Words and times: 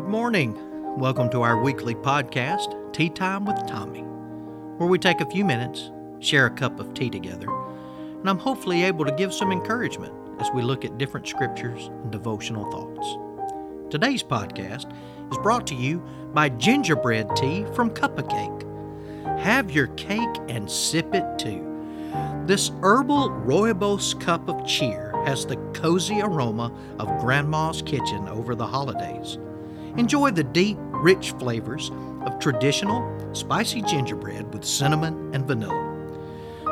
Good 0.00 0.08
morning. 0.08 0.56
Welcome 0.96 1.28
to 1.28 1.42
our 1.42 1.62
weekly 1.62 1.94
podcast, 1.94 2.94
Tea 2.94 3.10
Time 3.10 3.44
with 3.44 3.66
Tommy, 3.66 4.00
where 4.00 4.88
we 4.88 4.98
take 4.98 5.20
a 5.20 5.30
few 5.30 5.44
minutes, 5.44 5.90
share 6.20 6.46
a 6.46 6.50
cup 6.50 6.80
of 6.80 6.94
tea 6.94 7.10
together, 7.10 7.50
and 7.50 8.30
I'm 8.30 8.38
hopefully 8.38 8.82
able 8.84 9.04
to 9.04 9.12
give 9.12 9.34
some 9.34 9.52
encouragement 9.52 10.14
as 10.40 10.48
we 10.54 10.62
look 10.62 10.86
at 10.86 10.96
different 10.96 11.28
scriptures 11.28 11.88
and 11.88 12.10
devotional 12.10 12.70
thoughts. 12.70 13.92
Today's 13.92 14.22
podcast 14.22 14.90
is 15.30 15.36
brought 15.42 15.66
to 15.66 15.74
you 15.74 15.98
by 16.32 16.48
gingerbread 16.48 17.36
tea 17.36 17.66
from 17.74 17.90
Cup 17.90 18.18
of 18.18 18.26
Cake. 18.26 18.66
Have 19.40 19.70
your 19.70 19.88
cake 19.88 20.34
and 20.48 20.68
sip 20.68 21.14
it 21.14 21.38
too. 21.38 21.66
This 22.46 22.70
herbal 22.80 23.28
rooibos 23.44 24.18
cup 24.18 24.48
of 24.48 24.66
cheer 24.66 25.12
has 25.26 25.44
the 25.44 25.56
cozy 25.74 26.22
aroma 26.22 26.72
of 26.98 27.20
Grandma's 27.20 27.82
kitchen 27.82 28.26
over 28.28 28.54
the 28.54 28.66
holidays. 28.66 29.36
Enjoy 29.96 30.30
the 30.30 30.44
deep, 30.44 30.78
rich 30.80 31.32
flavors 31.32 31.90
of 32.26 32.38
traditional, 32.38 33.34
spicy 33.34 33.82
gingerbread 33.82 34.52
with 34.52 34.64
cinnamon 34.64 35.34
and 35.34 35.46
vanilla. 35.46 35.86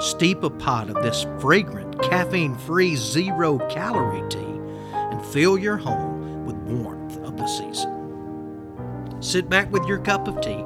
Steep 0.01 0.43
a 0.43 0.51
pot 0.51 0.91
of 0.91 1.03
this 1.03 1.27
fragrant, 1.41 2.01
caffeine 2.03 2.55
free, 2.55 2.95
zero 2.97 3.59
calorie 3.69 4.29
tea 4.29 4.59
and 5.19 5.25
fill 5.27 5.59
your 5.59 5.77
home 5.77 6.45
with 6.45 6.57
warmth 6.57 7.17
of 7.23 7.37
the 7.37 7.47
season. 7.47 7.95
Sit 9.21 9.49
back 9.49 9.71
with 9.73 9.85
your 9.87 9.99
cup 9.99 10.29
of 10.29 10.41
tea. 10.41 10.65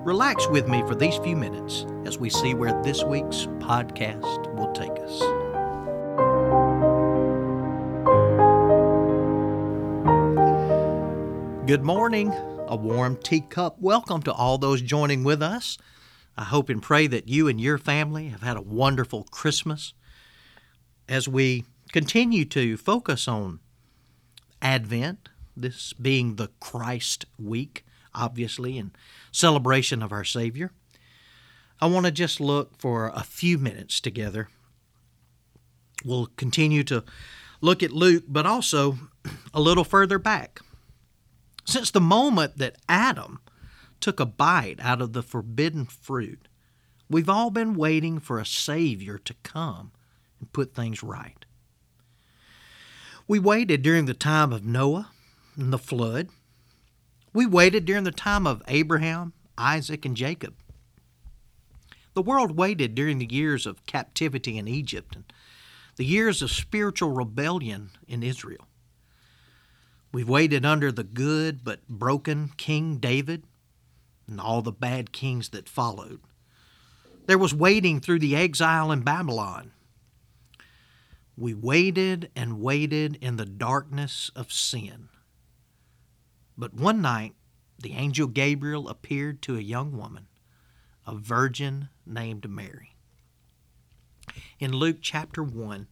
Relax 0.00 0.46
with 0.48 0.68
me 0.68 0.82
for 0.82 0.94
these 0.94 1.16
few 1.18 1.36
minutes 1.36 1.86
as 2.04 2.18
we 2.18 2.28
see 2.28 2.54
where 2.54 2.80
this 2.82 3.02
week's 3.04 3.46
podcast 3.60 4.54
will 4.54 4.72
take 4.72 4.97
Good 11.68 11.84
morning, 11.84 12.32
a 12.66 12.76
warm 12.76 13.16
teacup. 13.16 13.78
Welcome 13.78 14.22
to 14.22 14.32
all 14.32 14.56
those 14.56 14.80
joining 14.80 15.22
with 15.22 15.42
us. 15.42 15.76
I 16.34 16.44
hope 16.44 16.70
and 16.70 16.82
pray 16.82 17.06
that 17.08 17.28
you 17.28 17.46
and 17.46 17.60
your 17.60 17.76
family 17.76 18.28
have 18.28 18.40
had 18.40 18.56
a 18.56 18.62
wonderful 18.62 19.24
Christmas. 19.24 19.92
As 21.10 21.28
we 21.28 21.66
continue 21.92 22.46
to 22.46 22.78
focus 22.78 23.28
on 23.28 23.60
Advent, 24.62 25.28
this 25.54 25.92
being 25.92 26.36
the 26.36 26.48
Christ 26.58 27.26
week, 27.38 27.84
obviously, 28.14 28.78
in 28.78 28.92
celebration 29.30 30.02
of 30.02 30.10
our 30.10 30.24
Savior, 30.24 30.72
I 31.82 31.86
want 31.88 32.06
to 32.06 32.12
just 32.12 32.40
look 32.40 32.78
for 32.78 33.12
a 33.14 33.22
few 33.22 33.58
minutes 33.58 34.00
together. 34.00 34.48
We'll 36.02 36.30
continue 36.38 36.82
to 36.84 37.04
look 37.60 37.82
at 37.82 37.92
Luke, 37.92 38.24
but 38.26 38.46
also 38.46 38.98
a 39.52 39.60
little 39.60 39.84
further 39.84 40.18
back. 40.18 40.62
Since 41.68 41.90
the 41.90 42.00
moment 42.00 42.56
that 42.56 42.78
Adam 42.88 43.40
took 44.00 44.20
a 44.20 44.24
bite 44.24 44.80
out 44.80 45.02
of 45.02 45.12
the 45.12 45.22
forbidden 45.22 45.84
fruit, 45.84 46.48
we've 47.10 47.28
all 47.28 47.50
been 47.50 47.74
waiting 47.74 48.20
for 48.20 48.38
a 48.38 48.46
Savior 48.46 49.18
to 49.18 49.34
come 49.42 49.92
and 50.40 50.50
put 50.50 50.72
things 50.72 51.02
right. 51.02 51.44
We 53.26 53.38
waited 53.38 53.82
during 53.82 54.06
the 54.06 54.14
time 54.14 54.50
of 54.50 54.64
Noah 54.64 55.10
and 55.58 55.70
the 55.70 55.78
flood. 55.78 56.30
We 57.34 57.44
waited 57.44 57.84
during 57.84 58.04
the 58.04 58.12
time 58.12 58.46
of 58.46 58.62
Abraham, 58.66 59.34
Isaac, 59.58 60.06
and 60.06 60.16
Jacob. 60.16 60.54
The 62.14 62.22
world 62.22 62.56
waited 62.56 62.94
during 62.94 63.18
the 63.18 63.30
years 63.30 63.66
of 63.66 63.84
captivity 63.84 64.56
in 64.56 64.68
Egypt 64.68 65.16
and 65.16 65.30
the 65.96 66.06
years 66.06 66.40
of 66.40 66.50
spiritual 66.50 67.10
rebellion 67.10 67.90
in 68.06 68.22
Israel. 68.22 68.67
We've 70.12 70.28
waited 70.28 70.64
under 70.64 70.90
the 70.90 71.04
good 71.04 71.62
but 71.62 71.86
broken 71.88 72.52
King 72.56 72.96
David 72.96 73.44
and 74.26 74.40
all 74.40 74.62
the 74.62 74.72
bad 74.72 75.12
kings 75.12 75.50
that 75.50 75.68
followed. 75.68 76.20
There 77.26 77.38
was 77.38 77.52
waiting 77.52 78.00
through 78.00 78.20
the 78.20 78.36
exile 78.36 78.90
in 78.90 79.02
Babylon. 79.02 79.72
We 81.36 81.52
waited 81.54 82.30
and 82.34 82.60
waited 82.60 83.16
in 83.20 83.36
the 83.36 83.44
darkness 83.44 84.30
of 84.34 84.52
sin. 84.52 85.08
But 86.56 86.74
one 86.74 87.02
night, 87.02 87.34
the 87.78 87.92
angel 87.92 88.26
Gabriel 88.26 88.88
appeared 88.88 89.42
to 89.42 89.56
a 89.56 89.60
young 89.60 89.96
woman, 89.96 90.26
a 91.06 91.14
virgin 91.14 91.90
named 92.04 92.48
Mary. 92.50 92.96
In 94.58 94.72
Luke 94.72 94.98
chapter 95.00 95.42
1, 95.42 95.86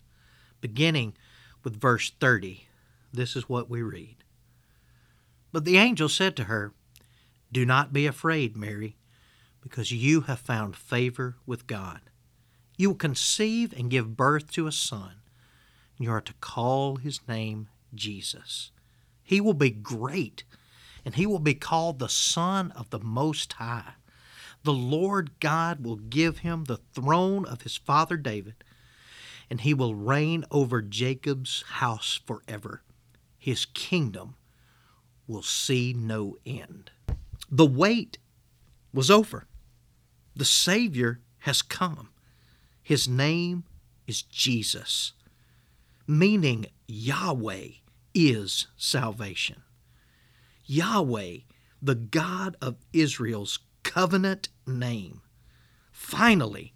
beginning 0.60 1.15
with 1.62 1.81
verse 1.81 2.10
30, 2.19 2.66
this 3.12 3.37
is 3.37 3.49
what 3.49 3.71
we 3.71 3.83
read. 3.83 4.17
But 5.53 5.65
the 5.65 5.78
angel 5.78 6.09
said 6.09 6.37
to 6.37 6.44
her, 6.44 6.72
Do 7.50 7.65
not 7.65 7.93
be 7.93 8.06
afraid, 8.06 8.56
Mary, 8.56 8.97
because 9.62 9.91
you 9.91 10.22
have 10.22 10.39
found 10.39 10.77
favor 10.77 11.37
with 11.47 11.67
God. 11.67 12.00
You 12.77 12.91
will 12.91 12.97
conceive 12.97 13.72
and 13.72 13.91
give 13.91 14.17
birth 14.17 14.50
to 14.53 14.67
a 14.67 14.72
son, 14.72 15.15
and 15.97 16.05
you 16.05 16.11
are 16.11 16.21
to 16.21 16.34
call 16.34 16.97
his 16.97 17.27
name 17.27 17.69
Jesus. 17.94 18.71
He 19.23 19.41
will 19.41 19.55
be 19.55 19.71
great, 19.71 20.44
and 21.05 21.15
he 21.15 21.27
will 21.27 21.38
be 21.38 21.55
called 21.55 21.99
the 21.99 22.09
Son 22.09 22.71
of 22.73 22.91
the 22.91 23.00
Most 23.00 23.55
High. 23.55 23.94
The 24.62 24.75
Lord 24.75 25.41
God 25.41 25.83
will 25.84 25.97
give 25.97 26.38
him 26.38 26.65
the 26.65 26.81
throne 26.94 27.47
of 27.47 27.62
his 27.62 27.77
father 27.77 28.17
David, 28.17 28.62
and 29.49 29.62
he 29.62 29.73
will 29.73 29.94
reign 29.94 30.44
over 30.50 30.83
Jacob's 30.83 31.62
house 31.62 32.21
forever 32.27 32.83
his 33.46 33.64
kingdom 33.64 34.34
will 35.28 35.40
see 35.40 35.94
no 35.96 36.36
end. 36.44 36.90
The 37.48 37.64
wait 37.64 38.18
was 38.92 39.08
over. 39.08 39.46
The 40.34 40.44
Savior 40.44 41.20
has 41.38 41.62
come. 41.62 42.08
His 42.82 43.06
name 43.06 43.62
is 44.08 44.22
Jesus, 44.22 45.12
meaning 46.08 46.66
Yahweh 46.88 47.68
is 48.12 48.66
salvation. 48.76 49.62
Yahweh, 50.64 51.36
the 51.80 51.94
God 51.94 52.56
of 52.60 52.74
Israel's 52.92 53.60
covenant 53.84 54.48
name. 54.66 55.20
Finally, 55.92 56.74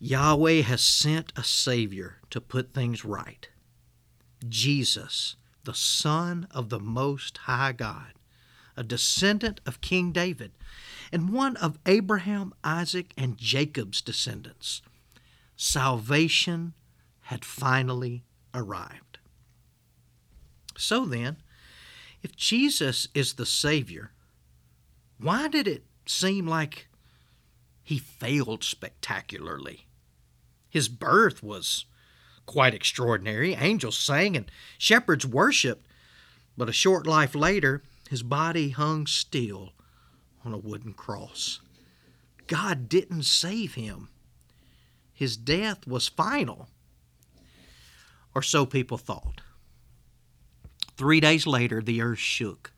Yahweh 0.00 0.62
has 0.62 0.80
sent 0.80 1.32
a 1.36 1.44
Savior 1.44 2.16
to 2.30 2.40
put 2.40 2.74
things 2.74 3.04
right. 3.04 3.48
Jesus 4.48 5.36
the 5.68 5.74
Son 5.74 6.48
of 6.50 6.70
the 6.70 6.80
Most 6.80 7.36
High 7.44 7.72
God, 7.72 8.14
a 8.74 8.82
descendant 8.82 9.60
of 9.66 9.82
King 9.82 10.12
David, 10.12 10.52
and 11.12 11.28
one 11.28 11.58
of 11.58 11.78
Abraham, 11.84 12.54
Isaac, 12.64 13.12
and 13.18 13.36
Jacob's 13.36 14.00
descendants. 14.00 14.80
Salvation 15.56 16.72
had 17.24 17.44
finally 17.44 18.24
arrived. 18.54 19.18
So 20.78 21.04
then, 21.04 21.36
if 22.22 22.34
Jesus 22.34 23.06
is 23.12 23.34
the 23.34 23.44
Savior, 23.44 24.12
why 25.18 25.48
did 25.48 25.68
it 25.68 25.84
seem 26.06 26.46
like 26.46 26.88
he 27.82 27.98
failed 27.98 28.64
spectacularly? 28.64 29.86
His 30.70 30.88
birth 30.88 31.42
was 31.42 31.84
quite 32.48 32.74
extraordinary. 32.74 33.54
Angels 33.54 33.96
sang 33.96 34.36
and 34.36 34.50
shepherds 34.78 35.24
worshiped. 35.24 35.86
But 36.56 36.68
a 36.68 36.72
short 36.72 37.06
life 37.06 37.36
later, 37.36 37.84
his 38.10 38.24
body 38.24 38.70
hung 38.70 39.06
still 39.06 39.74
on 40.44 40.52
a 40.52 40.58
wooden 40.58 40.94
cross. 40.94 41.60
God 42.48 42.88
didn't 42.88 43.24
save 43.24 43.74
him. 43.74 44.08
His 45.12 45.36
death 45.36 45.86
was 45.86 46.08
final. 46.08 46.68
Or 48.34 48.42
so 48.42 48.64
people 48.64 48.98
thought. 48.98 49.42
Three 50.96 51.20
days 51.20 51.46
later, 51.46 51.82
the 51.82 52.00
earth 52.00 52.18
shook. 52.18 52.72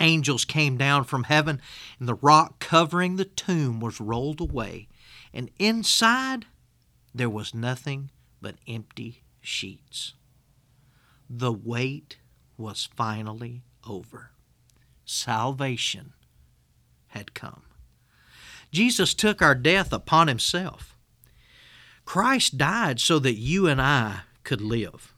Angels 0.00 0.44
came 0.44 0.76
down 0.76 1.04
from 1.04 1.24
heaven, 1.24 1.60
and 1.98 2.08
the 2.08 2.14
rock 2.14 2.58
covering 2.58 3.16
the 3.16 3.24
tomb 3.24 3.80
was 3.80 4.00
rolled 4.00 4.40
away, 4.40 4.88
and 5.32 5.50
inside 5.58 6.46
there 7.14 7.30
was 7.30 7.54
nothing 7.54 8.10
but 8.40 8.56
empty 8.66 9.22
sheets. 9.40 10.14
The 11.28 11.52
wait 11.52 12.18
was 12.56 12.88
finally 12.96 13.62
over. 13.88 14.30
Salvation 15.04 16.12
had 17.08 17.34
come. 17.34 17.62
Jesus 18.70 19.14
took 19.14 19.42
our 19.42 19.54
death 19.54 19.92
upon 19.92 20.28
himself. 20.28 20.96
Christ 22.04 22.58
died 22.58 23.00
so 23.00 23.18
that 23.18 23.34
you 23.34 23.66
and 23.66 23.80
I 23.80 24.20
could 24.44 24.60
live. 24.60 25.14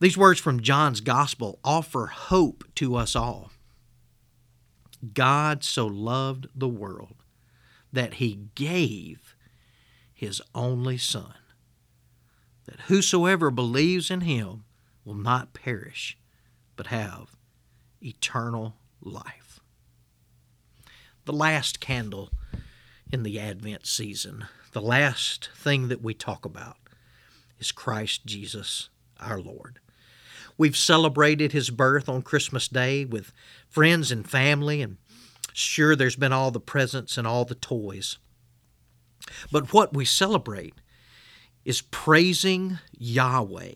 These 0.00 0.16
words 0.16 0.38
from 0.38 0.60
John's 0.60 1.00
Gospel 1.00 1.58
offer 1.64 2.06
hope 2.06 2.64
to 2.76 2.94
us 2.94 3.16
all. 3.16 3.50
God 5.14 5.64
so 5.64 5.86
loved 5.86 6.46
the 6.54 6.68
world 6.68 7.16
that 7.92 8.14
he 8.14 8.48
gave 8.54 9.34
his 10.18 10.42
only 10.52 10.98
Son, 10.98 11.34
that 12.66 12.80
whosoever 12.88 13.52
believes 13.52 14.10
in 14.10 14.22
him 14.22 14.64
will 15.04 15.14
not 15.14 15.52
perish, 15.52 16.18
but 16.74 16.88
have 16.88 17.36
eternal 18.02 18.74
life. 19.00 19.60
The 21.24 21.32
last 21.32 21.78
candle 21.78 22.30
in 23.12 23.22
the 23.22 23.38
Advent 23.38 23.86
season, 23.86 24.46
the 24.72 24.80
last 24.80 25.50
thing 25.54 25.86
that 25.86 26.02
we 26.02 26.14
talk 26.14 26.44
about 26.44 26.78
is 27.60 27.70
Christ 27.70 28.26
Jesus 28.26 28.88
our 29.20 29.38
Lord. 29.38 29.78
We've 30.56 30.76
celebrated 30.76 31.52
his 31.52 31.70
birth 31.70 32.08
on 32.08 32.22
Christmas 32.22 32.66
Day 32.66 33.04
with 33.04 33.32
friends 33.68 34.10
and 34.10 34.28
family, 34.28 34.82
and 34.82 34.96
sure, 35.52 35.94
there's 35.94 36.16
been 36.16 36.32
all 36.32 36.50
the 36.50 36.58
presents 36.58 37.16
and 37.16 37.24
all 37.24 37.44
the 37.44 37.54
toys. 37.54 38.18
But 39.50 39.72
what 39.72 39.94
we 39.94 40.04
celebrate 40.04 40.74
is 41.64 41.82
praising 41.82 42.78
Yahweh, 42.96 43.74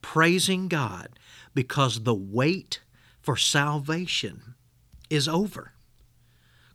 praising 0.00 0.68
God, 0.68 1.18
because 1.54 2.04
the 2.04 2.14
wait 2.14 2.80
for 3.20 3.36
salvation 3.36 4.54
is 5.10 5.26
over. 5.28 5.72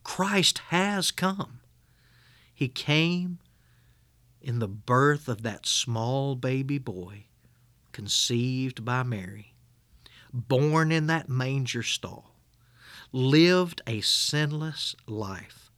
Christ 0.04 0.60
has 0.70 1.12
come. 1.12 1.60
He 2.54 2.68
came 2.68 3.40
in 4.42 4.60
the 4.60 4.68
birth 4.68 5.28
of 5.28 5.44
that 5.44 5.66
small 5.66 6.36
baby 6.36 6.78
boy 6.78 7.26
conceived 7.92 8.86
by 8.86 9.04
Mary, 9.04 9.54
born 10.34 10.92
in 10.92 11.08
that 11.08 11.30
manger 11.30 11.84
stall, 11.84 12.36
lived 13.12 13.82
a 13.86 14.02
sinless 14.02 14.96
life, 15.08 15.69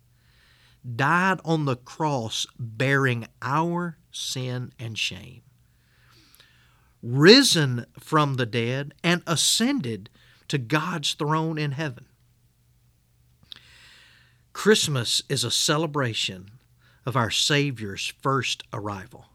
died 0.96 1.40
on 1.46 1.66
the 1.66 1.76
cross 1.76 2.46
bearing 2.58 3.28
our 3.42 3.98
sin 4.12 4.72
and 4.80 4.98
shame, 4.98 5.42
risen 7.02 7.86
from 8.00 8.36
the 8.36 8.46
dead, 8.46 8.94
and 9.04 9.24
ascended 9.28 10.10
to 10.48 10.58
God's 10.58 11.14
throne 11.14 11.58
in 11.58 11.72
heaven. 11.72 12.06
Christmas 14.54 15.22
is 15.30 15.44
a 15.44 15.52
celebration 15.52 16.52
of 17.06 17.16
our 17.16 17.32
Savior's 17.32 18.14
first 18.22 18.64
arrival. 18.74 19.26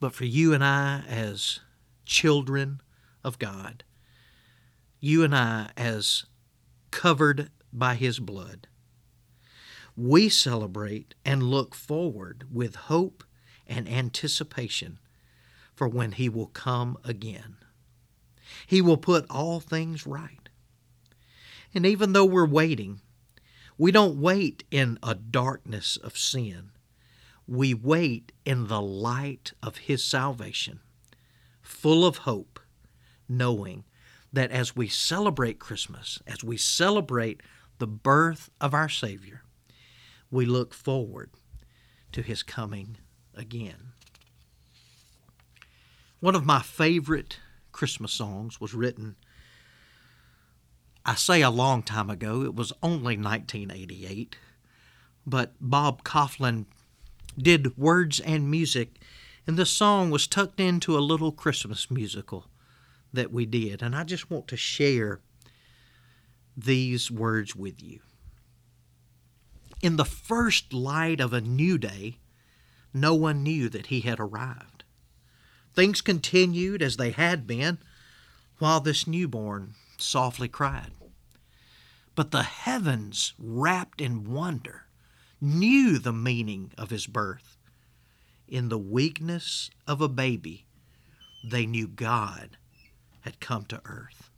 But 0.00 0.14
for 0.14 0.24
you 0.24 0.52
and 0.52 0.62
I, 0.62 1.02
as 1.08 1.60
children 2.04 2.80
of 3.24 3.38
God, 3.38 3.82
you 5.00 5.24
and 5.24 5.34
I, 5.34 5.70
as 5.76 6.26
covered 6.90 7.50
by 7.72 7.94
His 7.94 8.18
blood, 8.18 8.68
we 9.98 10.28
celebrate 10.28 11.14
and 11.24 11.42
look 11.42 11.74
forward 11.74 12.44
with 12.52 12.74
hope 12.74 13.24
and 13.66 13.88
anticipation 13.88 14.98
for 15.74 15.88
when 15.88 16.12
He 16.12 16.28
will 16.28 16.46
come 16.46 16.96
again. 17.04 17.56
He 18.66 18.80
will 18.80 18.96
put 18.96 19.26
all 19.28 19.60
things 19.60 20.06
right. 20.06 20.48
And 21.74 21.84
even 21.84 22.12
though 22.12 22.24
we're 22.24 22.46
waiting, 22.46 23.00
we 23.76 23.92
don't 23.92 24.20
wait 24.20 24.64
in 24.70 24.98
a 25.02 25.14
darkness 25.14 25.96
of 25.96 26.16
sin 26.16 26.70
we 27.48 27.72
wait 27.72 28.30
in 28.44 28.66
the 28.66 28.80
light 28.80 29.52
of 29.62 29.78
His 29.78 30.04
salvation, 30.04 30.80
full 31.62 32.04
of 32.04 32.18
hope, 32.18 32.60
knowing 33.26 33.84
that 34.30 34.50
as 34.50 34.76
we 34.76 34.86
celebrate 34.86 35.58
Christmas, 35.58 36.20
as 36.26 36.44
we 36.44 36.58
celebrate 36.58 37.42
the 37.78 37.86
birth 37.86 38.50
of 38.60 38.74
our 38.74 38.90
Savior, 38.90 39.42
we 40.30 40.46
look 40.46 40.74
forward 40.74 41.30
to 42.12 42.22
His 42.22 42.42
coming 42.42 42.98
again. 43.34 43.92
One 46.20 46.34
of 46.34 46.44
my 46.44 46.60
favorite 46.60 47.38
Christmas 47.72 48.12
songs 48.12 48.60
was 48.60 48.74
written, 48.74 49.16
I 51.04 51.14
say 51.14 51.42
a 51.42 51.50
long 51.50 51.82
time 51.82 52.10
ago, 52.10 52.42
it 52.42 52.54
was 52.54 52.72
only 52.82 53.16
1988, 53.16 54.36
but 55.24 55.54
Bob 55.60 56.02
Kauflin 56.02 56.66
did 57.38 57.78
words 57.78 58.20
and 58.20 58.50
music, 58.50 58.98
and 59.46 59.56
the 59.56 59.64
song 59.64 60.10
was 60.10 60.26
tucked 60.26 60.60
into 60.60 60.98
a 60.98 61.00
little 61.00 61.32
Christmas 61.32 61.90
musical 61.90 62.46
that 63.12 63.32
we 63.32 63.46
did. 63.46 63.80
And 63.80 63.96
I 63.96 64.04
just 64.04 64.30
want 64.30 64.48
to 64.48 64.56
share 64.56 65.20
these 66.56 67.10
words 67.10 67.54
with 67.54 67.82
you. 67.82 68.00
In 69.80 69.96
the 69.96 70.04
first 70.04 70.72
light 70.72 71.20
of 71.20 71.32
a 71.32 71.40
new 71.40 71.78
day, 71.78 72.18
no 72.92 73.14
one 73.14 73.42
knew 73.44 73.68
that 73.68 73.86
he 73.86 74.00
had 74.00 74.18
arrived. 74.18 74.82
Things 75.72 76.00
continued 76.00 76.82
as 76.82 76.96
they 76.96 77.12
had 77.12 77.46
been 77.46 77.78
while 78.58 78.80
this 78.80 79.06
newborn 79.06 79.74
softly 79.96 80.48
cried. 80.48 80.90
But 82.16 82.32
the 82.32 82.42
heavens, 82.42 83.34
wrapped 83.38 84.00
in 84.00 84.32
wonder, 84.32 84.86
knew 85.40 86.00
the 86.00 86.12
meaning 86.12 86.72
of 86.76 86.90
his 86.90 87.06
birth. 87.06 87.56
In 88.48 88.70
the 88.70 88.78
weakness 88.78 89.70
of 89.86 90.00
a 90.00 90.08
baby, 90.08 90.66
they 91.44 91.66
knew 91.66 91.86
God 91.86 92.56
had 93.20 93.38
come 93.38 93.64
to 93.66 93.80
earth. 93.84 94.30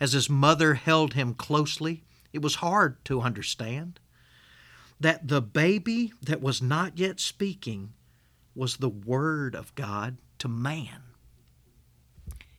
As 0.00 0.12
his 0.12 0.30
mother 0.30 0.74
held 0.74 1.12
him 1.12 1.34
closely, 1.34 2.04
it 2.32 2.40
was 2.40 2.56
hard 2.56 3.04
to 3.04 3.20
understand 3.20 4.00
that 5.02 5.28
the 5.28 5.42
baby 5.42 6.12
that 6.22 6.40
was 6.40 6.62
not 6.62 6.98
yet 6.98 7.18
speaking 7.18 7.92
was 8.54 8.76
the 8.76 8.88
Word 8.88 9.54
of 9.54 9.74
God 9.74 10.18
to 10.38 10.48
man. 10.48 11.02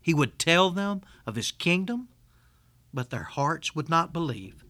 He 0.01 0.13
would 0.13 0.37
tell 0.37 0.69
them 0.69 1.01
of 1.25 1.35
his 1.35 1.51
kingdom, 1.51 2.09
but 2.93 3.09
their 3.09 3.23
hearts 3.23 3.73
would 3.73 3.89
not 3.89 4.11
believe. 4.11 4.63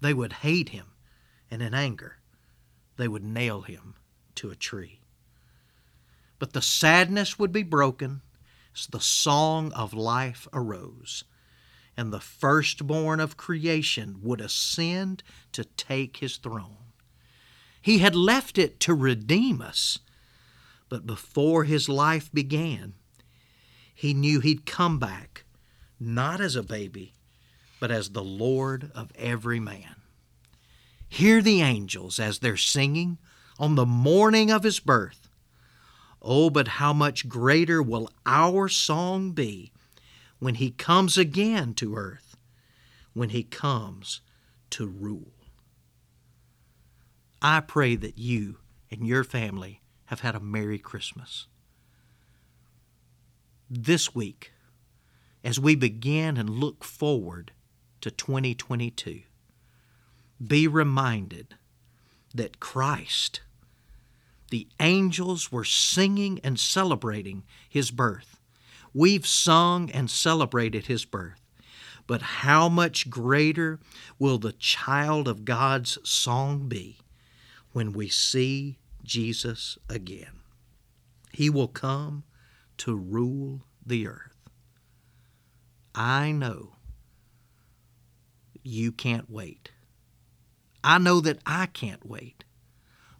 They 0.00 0.14
would 0.14 0.32
hate 0.34 0.68
him 0.68 0.86
and 1.50 1.62
in 1.62 1.74
anger 1.74 2.18
they 2.96 3.08
would 3.08 3.24
nail 3.24 3.62
him 3.62 3.94
to 4.36 4.50
a 4.50 4.56
tree. 4.56 5.00
But 6.38 6.52
the 6.52 6.62
sadness 6.62 7.38
would 7.38 7.52
be 7.52 7.62
broken 7.62 8.22
as 8.76 8.86
the 8.86 9.00
song 9.00 9.72
of 9.72 9.94
life 9.94 10.46
arose, 10.52 11.24
and 11.96 12.12
the 12.12 12.20
firstborn 12.20 13.18
of 13.20 13.36
creation 13.36 14.18
would 14.22 14.40
ascend 14.40 15.22
to 15.52 15.64
take 15.64 16.18
his 16.18 16.36
throne. 16.36 16.83
He 17.84 17.98
had 17.98 18.16
left 18.16 18.56
it 18.56 18.80
to 18.80 18.94
redeem 18.94 19.60
us, 19.60 19.98
but 20.88 21.06
before 21.06 21.64
his 21.64 21.86
life 21.86 22.32
began, 22.32 22.94
he 23.94 24.14
knew 24.14 24.40
he'd 24.40 24.64
come 24.64 24.98
back, 24.98 25.44
not 26.00 26.40
as 26.40 26.56
a 26.56 26.62
baby, 26.62 27.12
but 27.80 27.90
as 27.90 28.08
the 28.08 28.24
Lord 28.24 28.90
of 28.94 29.12
every 29.16 29.60
man. 29.60 29.96
Hear 31.10 31.42
the 31.42 31.60
angels 31.60 32.18
as 32.18 32.38
they're 32.38 32.56
singing 32.56 33.18
on 33.58 33.74
the 33.74 33.84
morning 33.84 34.50
of 34.50 34.62
his 34.62 34.80
birth. 34.80 35.28
Oh, 36.22 36.48
but 36.48 36.80
how 36.80 36.94
much 36.94 37.28
greater 37.28 37.82
will 37.82 38.08
our 38.24 38.66
song 38.66 39.32
be 39.32 39.72
when 40.38 40.54
he 40.54 40.70
comes 40.70 41.18
again 41.18 41.74
to 41.74 41.96
earth, 41.96 42.34
when 43.12 43.28
he 43.28 43.42
comes 43.42 44.22
to 44.70 44.86
rule. 44.86 45.43
I 47.46 47.60
pray 47.60 47.94
that 47.96 48.16
you 48.16 48.56
and 48.90 49.06
your 49.06 49.22
family 49.22 49.82
have 50.06 50.20
had 50.20 50.34
a 50.34 50.40
Merry 50.40 50.78
Christmas. 50.78 51.46
This 53.68 54.14
week, 54.14 54.52
as 55.44 55.60
we 55.60 55.74
begin 55.74 56.38
and 56.38 56.48
look 56.48 56.82
forward 56.82 57.52
to 58.00 58.10
2022, 58.10 59.20
be 60.42 60.66
reminded 60.66 61.56
that 62.34 62.60
Christ, 62.60 63.42
the 64.48 64.66
angels 64.80 65.52
were 65.52 65.64
singing 65.64 66.40
and 66.42 66.58
celebrating 66.58 67.42
his 67.68 67.90
birth. 67.90 68.40
We've 68.94 69.26
sung 69.26 69.90
and 69.90 70.10
celebrated 70.10 70.86
his 70.86 71.04
birth. 71.04 71.42
But 72.06 72.22
how 72.22 72.70
much 72.70 73.10
greater 73.10 73.80
will 74.18 74.38
the 74.38 74.52
child 74.52 75.28
of 75.28 75.44
God's 75.44 75.98
song 76.08 76.68
be 76.68 77.00
when 77.74 77.92
we 77.92 78.08
see 78.08 78.78
Jesus 79.02 79.76
again? 79.90 80.40
He 81.32 81.50
will 81.50 81.68
come 81.68 82.22
to 82.78 82.96
rule 82.96 83.62
the 83.84 84.06
earth. 84.06 84.48
I 85.94 86.30
know 86.30 86.76
you 88.62 88.92
can't 88.92 89.28
wait. 89.28 89.72
I 90.84 90.98
know 90.98 91.20
that 91.20 91.40
I 91.44 91.66
can't 91.66 92.06
wait. 92.06 92.44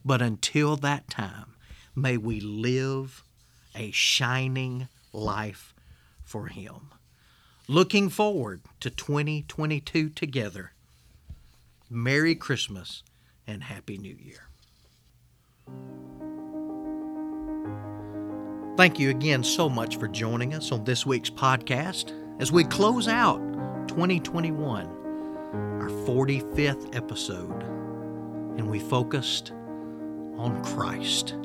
But 0.05 0.23
until 0.23 0.77
that 0.77 1.11
time, 1.11 1.57
may 1.97 2.17
we 2.17 2.39
live 2.39 3.25
a 3.75 3.91
shining 3.91 4.89
life 5.13 5.75
for 6.23 6.47
Him. 6.47 6.93
Looking 7.67 8.09
forward 8.09 8.61
to 8.81 8.91
2022 8.91 10.11
together. 10.11 10.73
Merry 11.91 12.35
Christmas 12.35 13.03
and 13.47 13.63
Happy 13.63 13.99
New 13.99 14.17
Year. 14.19 14.49
Thank 18.77 18.99
you 18.99 19.11
again 19.11 19.45
so 19.45 19.69
much 19.69 19.99
for 19.99 20.09
joining 20.09 20.53
us 20.55 20.73
on 20.73 20.85
this 20.85 21.07
week's 21.07 21.31
podcast. 21.31 22.13
as 22.41 22.51
we 22.51 22.65
close 22.65 23.07
out 23.07 23.39
2021, 23.87 24.87
our 24.87 25.89
45th 26.05 26.97
episode, 26.97 27.63
and 28.59 28.69
we 28.69 28.81
focused 28.81 29.53
on 30.37 30.61
Christ. 30.65 31.37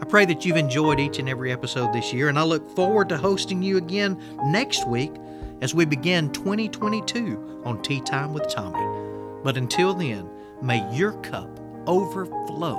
I 0.00 0.04
pray 0.04 0.24
that 0.24 0.44
you've 0.44 0.56
enjoyed 0.56 0.98
each 0.98 1.20
and 1.20 1.28
every 1.28 1.52
episode 1.52 1.92
this 1.92 2.12
year, 2.12 2.28
and 2.28 2.38
I 2.38 2.42
look 2.42 2.68
forward 2.74 3.08
to 3.10 3.16
hosting 3.16 3.62
you 3.62 3.76
again 3.76 4.20
next 4.46 4.88
week 4.88 5.12
as 5.60 5.74
we 5.74 5.84
begin 5.84 6.32
2022 6.32 7.62
on 7.64 7.80
Tea 7.82 8.00
Time 8.00 8.32
with 8.32 8.48
Tommy. 8.48 9.42
But 9.44 9.56
until 9.56 9.94
then, 9.94 10.28
may 10.62 10.88
your 10.94 11.12
cup 11.22 11.48
overflow 11.86 12.78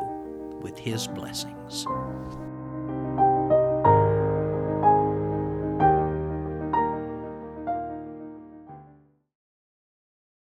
with 0.62 0.78
His 0.78 1.08
blessings. 1.08 1.86